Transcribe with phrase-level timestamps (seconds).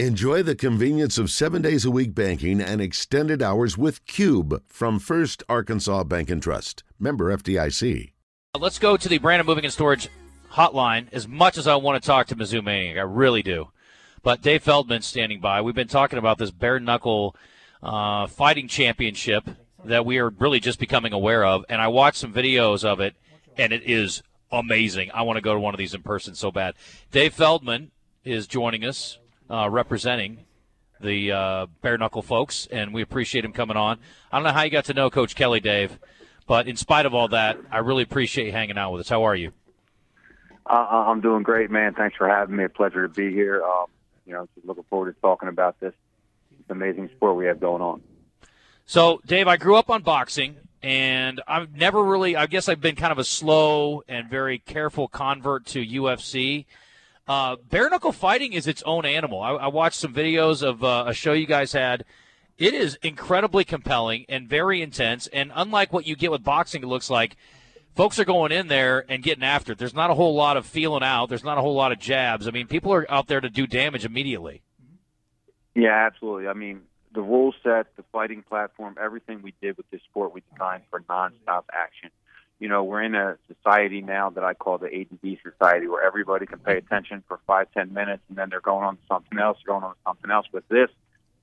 [0.00, 4.98] Enjoy the convenience of seven days a week banking and extended hours with Cube from
[4.98, 6.82] First Arkansas Bank and Trust.
[6.98, 8.10] Member FDIC.
[8.58, 10.08] Let's go to the Brandon Moving and Storage
[10.50, 11.06] hotline.
[11.12, 13.68] As much as I want to talk to Mizzou Maniac, I really do.
[14.24, 15.60] But Dave Feldman standing by.
[15.60, 17.36] We've been talking about this bare knuckle
[17.80, 19.48] uh, fighting championship
[19.84, 23.14] that we are really just becoming aware of, and I watched some videos of it,
[23.56, 25.12] and it is amazing.
[25.14, 26.74] I want to go to one of these in person so bad.
[27.12, 27.92] Dave Feldman
[28.24, 29.18] is joining us
[29.50, 30.44] uh, representing
[31.00, 33.98] the uh, bare knuckle folks, and we appreciate him coming on.
[34.32, 35.98] I don't know how you got to know Coach Kelly, Dave,
[36.46, 39.08] but in spite of all that, I really appreciate you hanging out with us.
[39.08, 39.52] How are you?
[40.66, 40.72] Uh,
[41.08, 41.94] I'm doing great, man.
[41.94, 42.64] Thanks for having me.
[42.64, 43.62] A pleasure to be here.
[43.62, 43.86] Um,
[44.26, 45.92] you know, looking forward to talking about this
[46.70, 48.02] amazing sport we have going on.
[48.86, 52.96] So, Dave, I grew up on boxing, and I've never really, I guess I've been
[52.96, 56.66] kind of a slow and very careful convert to UFC.
[57.26, 59.40] Uh, bare knuckle fighting is its own animal.
[59.40, 62.04] I, I watched some videos of uh, a show you guys had.
[62.58, 65.26] It is incredibly compelling and very intense.
[65.28, 67.36] And unlike what you get with boxing, it looks like
[67.96, 69.78] folks are going in there and getting after it.
[69.78, 71.28] There's not a whole lot of feeling out.
[71.28, 72.46] There's not a whole lot of jabs.
[72.46, 74.62] I mean, people are out there to do damage immediately.
[75.74, 76.46] Yeah, absolutely.
[76.46, 76.82] I mean,
[77.14, 81.00] the rule set, the fighting platform, everything we did with this sport, we designed for
[81.00, 82.10] nonstop action
[82.64, 85.86] you know, we're in a society now that I call the A to B society
[85.86, 89.02] where everybody can pay attention for five, ten minutes and then they're going on to
[89.06, 90.46] something else, going on to something else.
[90.50, 90.88] With this,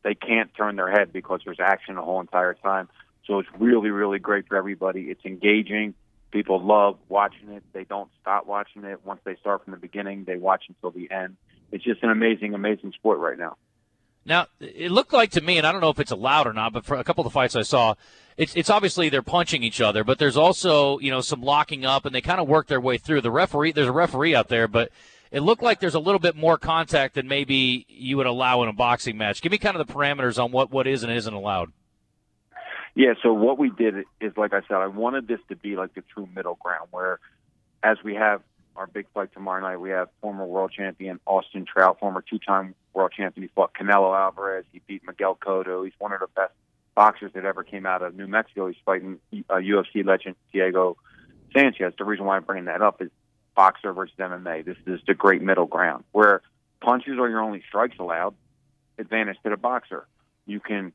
[0.01, 2.89] they can't turn their head because there's action the whole entire time.
[3.27, 5.11] So it's really, really great for everybody.
[5.11, 5.93] It's engaging.
[6.31, 7.61] People love watching it.
[7.71, 9.05] They don't stop watching it.
[9.05, 11.37] Once they start from the beginning, they watch until the end.
[11.71, 13.57] It's just an amazing, amazing sport right now.
[14.25, 16.73] Now, it looked like to me, and I don't know if it's allowed or not,
[16.73, 17.95] but for a couple of the fights I saw,
[18.37, 22.05] it's it's obviously they're punching each other, but there's also you know some locking up,
[22.05, 23.21] and they kind of work their way through.
[23.21, 24.91] The referee, there's a referee out there, but
[25.31, 28.69] it looked like there's a little bit more contact than maybe you would allow in
[28.69, 29.41] a boxing match.
[29.41, 31.71] Give me kind of the parameters on what what is and isn't allowed.
[32.93, 35.93] Yeah, so what we did is, like I said, I wanted this to be like
[35.93, 37.19] the true middle ground, where
[37.81, 38.41] as we have
[38.75, 43.11] our big fight tomorrow night, we have former world champion Austin Trout, former two-time world
[43.15, 43.43] champion.
[43.43, 44.65] He fought Canelo Alvarez.
[44.71, 45.83] He beat Miguel Cotto.
[45.83, 46.53] He's one of the best
[46.95, 48.67] boxers that ever came out of New Mexico.
[48.67, 50.97] He's fighting uh, UFC legend Diego
[51.55, 51.93] Sanchez.
[51.97, 53.09] The reason why I'm bringing that up is
[53.55, 54.65] boxer versus MMA.
[54.65, 56.41] This is the great middle ground where
[56.81, 58.35] punches are your only strikes allowed.
[58.97, 60.07] Advantage to the boxer.
[60.45, 60.93] You can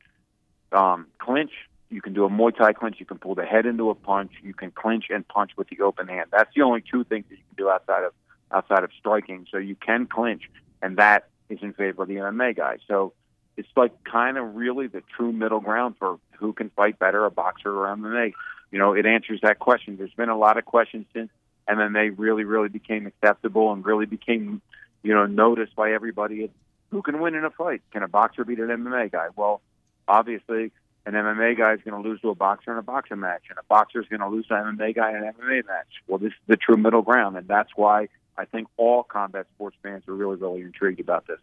[0.73, 1.53] um, clinch.
[1.89, 2.97] You can do a Muay Thai clinch.
[2.99, 4.33] You can pull the head into a punch.
[4.43, 6.31] You can clinch and punch with the open hand.
[6.33, 8.13] That's the only two things that you can do outside of
[8.53, 9.47] outside of striking.
[9.51, 10.51] So you can clinch,
[10.83, 12.79] and that is in favor of the MMA guy.
[12.89, 13.13] So
[13.57, 17.31] it's like kind of really the true middle ground for who can fight better, a
[17.31, 18.33] boxer or MMA.
[18.71, 19.97] You know, it answers that question.
[19.97, 21.31] There's been a lot of questions since
[21.69, 24.61] MMA really, really became acceptable and really became,
[25.03, 26.51] you know, noticed by everybody.
[26.91, 27.83] Who can win in a fight?
[27.93, 29.29] Can a boxer beat an MMA guy?
[29.35, 29.61] Well,
[30.07, 30.73] obviously,
[31.07, 33.59] an MMA guy is going to lose to a boxer in a boxing match, and
[33.59, 35.87] a boxer is going to lose to an MMA guy in an MMA match.
[36.09, 39.77] Well, this is the true middle ground, and that's why I think all combat sports
[39.83, 41.39] fans are really, really intrigued about this.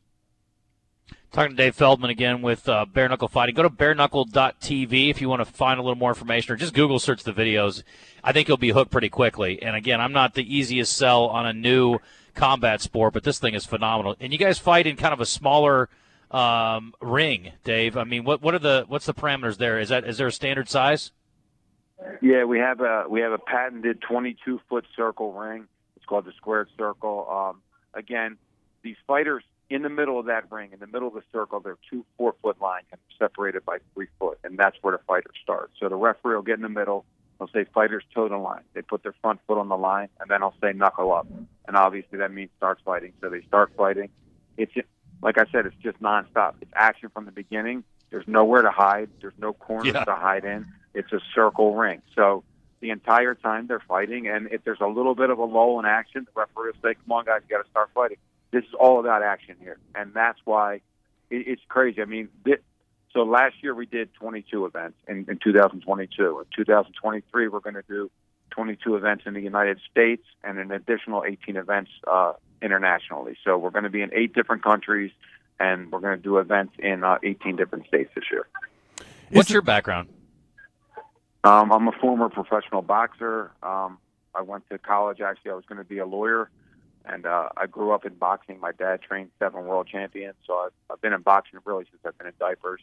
[1.32, 3.56] Talking to Dave Feldman again with uh, Bare Knuckle Fighting.
[3.56, 7.00] Go to bareknuckle.tv if you want to find a little more information or just Google
[7.00, 7.84] search the videos.
[8.24, 9.62] I think you'll be hooked pretty quickly.
[9.64, 12.00] And again, I'm not the easiest sell on a new
[12.36, 14.16] combat sport, but this thing is phenomenal.
[14.20, 15.90] And you guys fight in kind of a smaller
[16.34, 17.96] um, ring, Dave.
[17.96, 19.80] I mean, what what are the what's the parameters there?
[19.80, 21.12] Is that is there a standard size?
[22.22, 25.68] Yeah, we have a we have a patented 22 foot circle ring.
[25.96, 27.28] It's called the squared circle.
[27.30, 27.62] Um,
[27.94, 28.38] again,
[28.82, 31.74] these fighters in the middle of that ring, in the middle of the circle, there
[31.74, 35.32] are two four foot lines and separated by three foot, and that's where the fighter
[35.42, 35.74] starts.
[35.80, 37.06] So the referee will get in the middle.
[37.38, 38.62] He'll say fighters toe the line.
[38.74, 41.28] They put their front foot on the line, and then I'll say knuckle up.
[41.68, 43.14] And obviously that means start fighting.
[43.22, 44.10] So they start fighting.
[44.58, 44.72] It's
[45.24, 46.56] like I said, it's just nonstop.
[46.62, 47.84] It's action from the beginning.
[48.10, 49.10] There's nowhere to hide.
[49.22, 50.04] There's no corners yeah.
[50.04, 50.68] to hide in.
[50.94, 52.02] It's a circle ring.
[52.14, 52.44] So
[52.82, 55.86] the entire time they're fighting, and if there's a little bit of a lull in
[55.86, 58.18] action, the referee will say, "Come on, guys, you got to start fighting."
[58.52, 60.76] This is all about action here, and that's why
[61.30, 62.02] it, it's crazy.
[62.02, 62.60] I mean, this,
[63.14, 66.40] so last year we did 22 events in, in 2022.
[66.40, 68.12] In 2023, we're going to do
[68.52, 72.34] 22 events in the United States and an additional 18 events uh,
[72.64, 73.38] internationally.
[73.44, 75.12] So we're going to be in eight different countries,
[75.60, 78.48] and we're going to do events in uh, 18 different states this year.
[79.30, 80.10] What's your background?
[81.44, 83.52] Um, I'm a former professional boxer.
[83.62, 83.98] Um,
[84.34, 85.20] I went to college.
[85.22, 86.50] Actually, I was going to be a lawyer.
[87.06, 88.60] And uh, I grew up in boxing.
[88.62, 92.18] My dad trained seven world champions, so I've, I've been in boxing really since I've
[92.18, 92.80] been in diapers.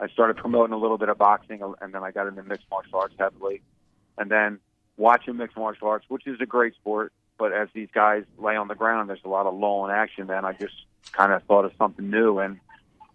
[0.00, 2.98] I started promoting a little bit of boxing, and then I got into mixed martial
[2.98, 3.60] arts heavily.
[4.16, 4.58] And then
[4.96, 8.68] watching mixed martial arts, which is a great sport, but as these guys lay on
[8.68, 10.26] the ground, there's a lot of lull in action.
[10.26, 10.74] Then I just
[11.12, 12.58] kind of thought of something new, and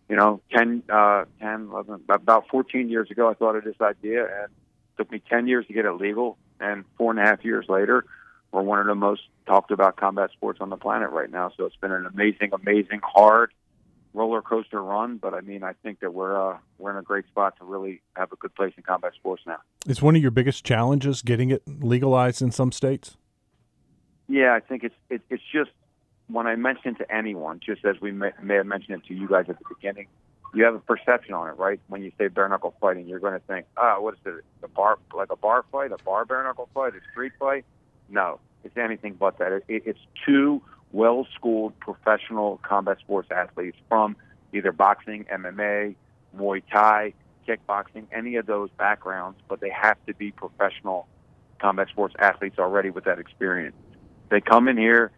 [0.09, 4.23] you know, 10, uh, 10, 11, about 14 years ago, I thought of this idea,
[4.23, 6.37] and it took me 10 years to get it legal.
[6.59, 8.05] And four and a half years later,
[8.51, 11.51] we're one of the most talked about combat sports on the planet right now.
[11.57, 13.51] So it's been an amazing, amazing, hard
[14.13, 15.17] roller coaster run.
[15.17, 18.01] But I mean, I think that we're uh, we're in a great spot to really
[18.15, 19.57] have a good place in combat sports now.
[19.87, 23.17] Is one of your biggest challenges getting it legalized in some states?
[24.27, 25.71] Yeah, I think it's it, it's just
[26.27, 29.27] when I mention to anyone, just as we may, may have mentioned it to you
[29.27, 30.07] guys at the beginning,
[30.53, 31.79] you have a perception on it, right?
[31.87, 34.45] When you say bare knuckle fighting, you're going to think, ah, oh, what is it?
[34.63, 37.65] A bar, like a bar fight, a bar bare knuckle fight, a street fight?
[38.09, 39.51] No, it's anything but that.
[39.51, 40.61] It, it, it's two
[40.91, 44.15] well-schooled professional combat sports athletes from
[44.53, 45.95] either boxing, MMA,
[46.37, 47.13] Muay Thai,
[47.47, 51.07] kickboxing, any of those backgrounds, but they have to be professional
[51.59, 53.75] combat sports athletes already with that experience.
[54.33, 55.11] They come in here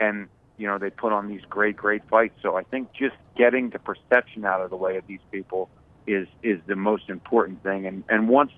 [0.00, 0.26] and
[0.56, 2.34] you know they put on these great great fights.
[2.40, 5.68] So i think just getting the perception out of the way of these people
[6.06, 7.84] is is the most important thing.
[7.86, 8.52] And and once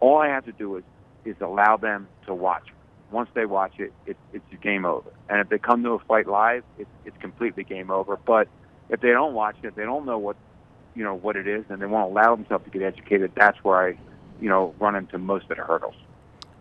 [0.00, 0.84] all i have to do is
[1.24, 2.66] is allow them to watch.
[3.12, 5.10] Once they watch it, it it's game over.
[5.28, 8.16] And if they come to a fight live it's it's completely game over.
[8.16, 8.48] But
[8.88, 10.36] if they don't watch it they don't know what
[10.96, 13.78] you know what it is and they won't allow themselves to get educated that's where
[13.86, 13.98] i
[14.40, 15.94] you know run into most of the hurdles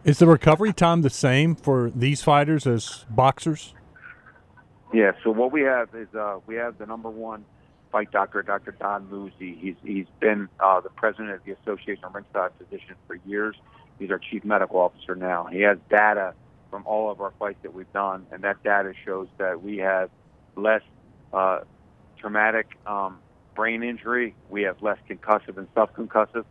[0.08, 3.76] is the recovery time the same for these fighters as boxers
[4.94, 5.12] yeah.
[5.24, 7.46] So what we have is uh, we have the number one
[7.92, 8.72] fight doctor, Dr.
[8.72, 9.60] Don Muzzi.
[9.60, 13.56] He's he's been uh, the president of the Association of Ringside Physicians for years.
[14.00, 15.46] He's our chief medical officer now.
[15.46, 16.34] He has data
[16.70, 20.10] from all of our fights that we've done, and that data shows that we have
[20.56, 20.82] less
[21.34, 21.60] uh,
[22.20, 23.20] traumatic um,
[23.56, 24.36] brain injury.
[24.50, 26.46] We have less concussive and subconcussive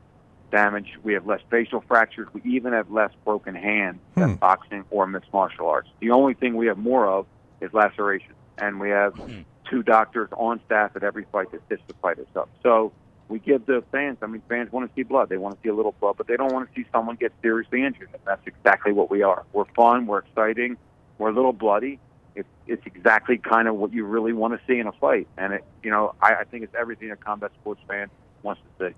[0.50, 0.98] damage.
[1.02, 2.28] We have less facial fractures.
[2.32, 4.20] We even have less broken hands hmm.
[4.20, 5.88] than boxing or mixed martial arts.
[6.00, 7.26] The only thing we have more of
[7.60, 8.32] is laceration.
[8.58, 9.44] And we have mm.
[9.70, 12.48] two doctors on staff at every fight that stitch the fighters up.
[12.62, 12.92] So
[13.28, 15.28] we give the fans, I mean, fans want to see blood.
[15.28, 17.32] They want to see a little blood, but they don't want to see someone get
[17.42, 18.08] seriously injured.
[18.12, 19.44] And that's exactly what we are.
[19.52, 20.76] We're fun, we're exciting,
[21.18, 21.98] we're a little bloody.
[22.34, 25.26] It's, it's exactly kind of what you really want to see in a fight.
[25.36, 28.10] And, it, you know, I, I think it's everything a combat sports fan
[28.42, 28.94] wants to see.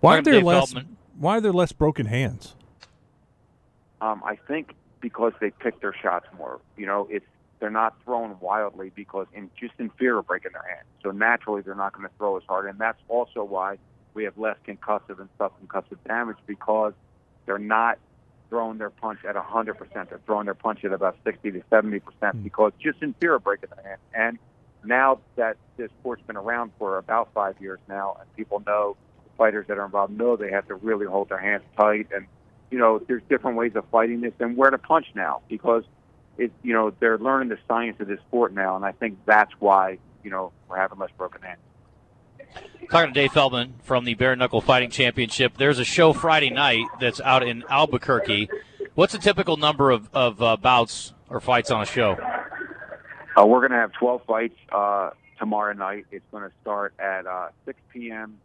[0.00, 0.74] Why are there less?
[1.18, 2.54] Why are there less broken hands?
[4.00, 6.60] Um, I think because they pick their shots more.
[6.76, 7.26] You know, it's
[7.60, 10.86] they're not throwing wildly because in just in fear of breaking their hand.
[11.02, 13.78] So naturally, they're not going to throw as hard, and that's also why
[14.14, 16.92] we have less concussive and subconcussive damage because
[17.46, 17.98] they're not
[18.48, 19.76] throwing their punch at 100%.
[19.92, 22.42] They're throwing their punch at about 60 to 70% mm.
[22.42, 24.00] because just in fear of breaking their hand.
[24.14, 24.38] And
[24.84, 29.07] now that this sport's been around for about five years now, and people know the
[29.38, 32.26] fighters that are involved know they have to really hold their hands tight, and
[32.70, 35.84] you know there's different ways of fighting this and where to punch now because
[36.38, 39.52] it, you know, they're learning the science of this sport now, and I think that's
[39.58, 41.58] why, you know, we're having less broken hands.
[42.90, 45.58] Talking to Dave Feldman from the Bare Knuckle Fighting Championship.
[45.58, 48.48] There's a show Friday night that's out in Albuquerque.
[48.94, 52.16] What's a typical number of, of uh, bouts or fights on a show?
[53.36, 56.06] Uh, we're going to have 12 fights uh, tomorrow night.
[56.10, 58.38] It's going to start at uh, 6 p.m.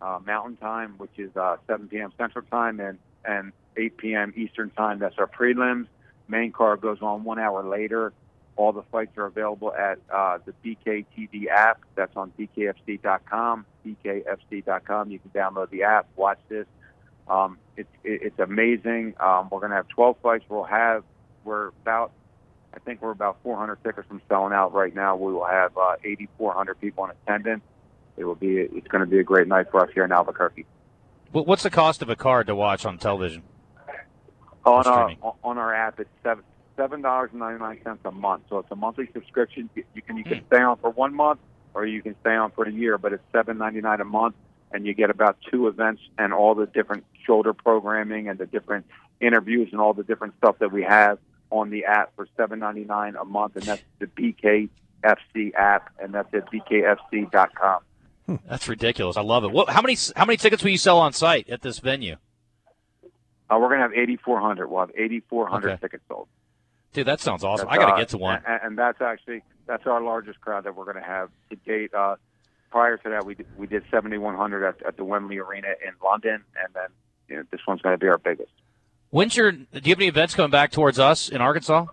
[0.00, 2.12] Uh, Mountain Time, which is uh, 7 p.m.
[2.18, 4.32] Central Time, and, and 8 p.m.
[4.36, 4.98] Eastern Time.
[4.98, 5.86] That's our prelims.
[6.28, 8.12] Main card goes on one hour later.
[8.56, 11.80] All the fights are available at uh, the BKTV app.
[11.94, 13.66] That's on BKFC.com.
[13.86, 15.10] BKFC.com.
[15.10, 16.66] You can download the app, watch this.
[17.28, 19.14] Um, it's it's amazing.
[19.20, 20.44] Um, we're going to have 12 fights.
[20.48, 21.04] We'll have
[21.44, 22.12] we're about
[22.74, 25.16] I think we're about 400 tickets from selling out right now.
[25.16, 27.62] We will have uh, 8,400 people in attendance.
[28.16, 30.66] It will be it's going to be a great night for us here in Albuquerque.
[31.32, 33.42] What's the cost of a card to watch on television?
[34.66, 36.00] on our uh, on our app.
[36.00, 36.44] It's seven
[36.76, 38.44] seven dollars and ninety nine cents a month.
[38.48, 39.70] So it's a monthly subscription.
[39.74, 40.46] You can you can hmm.
[40.48, 41.40] stay on for one month
[41.74, 44.34] or you can stay on for a year, but it's seven ninety nine a month,
[44.72, 48.86] and you get about two events and all the different shoulder programming and the different
[49.20, 51.18] interviews and all the different stuff that we have
[51.50, 56.12] on the app for seven ninety nine a month, and that's the BKFC app, and
[56.14, 56.50] that's at
[58.28, 58.40] bkfc.com.
[58.48, 59.16] That's ridiculous.
[59.16, 59.50] I love it.
[59.50, 62.16] What, how many how many tickets will you sell on site at this venue?
[63.48, 64.68] Uh, we're going to have 8,400.
[64.68, 65.80] We'll have 8,400 okay.
[65.80, 66.26] tickets sold.
[66.92, 67.68] Dude, that sounds awesome.
[67.68, 68.42] That's, I got to uh, get to one.
[68.46, 71.94] And, and, that's actually that's our largest crowd that we're going to have to date.
[71.94, 72.16] Uh,
[72.70, 76.42] prior to that, we did, we did 7,100 at, at the Wembley Arena in London,
[76.60, 76.88] and then
[77.28, 78.50] you know, this one's going to be our biggest.
[79.10, 79.52] When's your?
[79.52, 81.86] Do you have any events coming back towards us in Arkansas?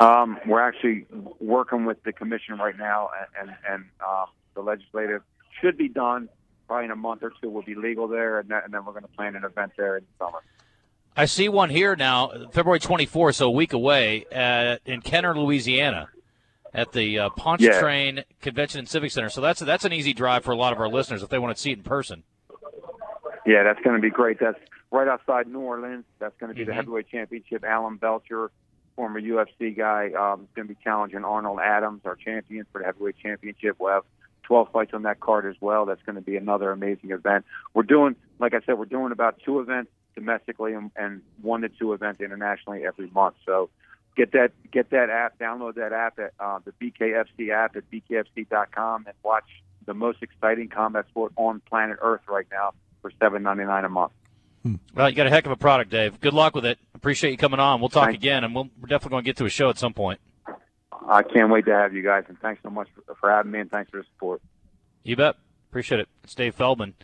[0.00, 1.06] Um, we're actually
[1.40, 5.22] working with the commission right now, and and, and uh, the legislative
[5.60, 6.28] should be done
[6.66, 8.92] probably in a month or two will be legal there, and, that, and then we're
[8.92, 10.38] going to plan an event there in the summer.
[11.16, 14.24] I see one here now, February 24th, so a week away,
[14.86, 16.08] in Kenner, Louisiana.
[16.72, 18.22] at the uh, Pontchartrain Yeah.
[18.40, 19.28] Convention and Civic Center.
[19.28, 21.54] So that's that's an easy drive for a lot of our listeners if they want
[21.54, 22.24] to see it in person.
[23.46, 24.40] Yeah, that's going to be great.
[24.40, 24.58] That's
[24.90, 26.04] right outside New Orleans.
[26.18, 26.76] That's going to be the Mhm.
[26.76, 27.62] heavyweight championship.
[27.64, 28.50] Alan Belcher,
[28.96, 32.86] former UFC guy, um, is going to be challenging Arnold Adams, our champion for the
[32.86, 33.76] heavyweight championship.
[33.78, 34.04] We'll have
[34.44, 35.86] 12 fights on that card as well.
[35.86, 37.44] That's going to be another amazing event.
[37.74, 41.68] We're doing, like I said, we're doing about two events domestically and, and one to
[41.68, 43.36] two events internationally every month.
[43.44, 43.70] So
[44.16, 49.04] get that get that app, download that app at uh, the BKFC app at bkfc.com
[49.06, 49.44] and watch
[49.86, 52.72] the most exciting combat sport on planet Earth right now
[53.02, 54.12] for seven ninety nine a month.
[54.94, 56.20] Well, you got a heck of a product, Dave.
[56.20, 56.78] Good luck with it.
[56.94, 57.80] Appreciate you coming on.
[57.80, 59.76] We'll talk Thank- again, and we'll, we're definitely going to get to a show at
[59.76, 60.20] some point.
[61.08, 63.60] I can't wait to have you guys, and thanks so much for, for having me,
[63.60, 64.40] and thanks for the support.
[65.02, 65.36] You bet.
[65.70, 66.08] Appreciate it.
[66.22, 66.94] It's Dave Feldman.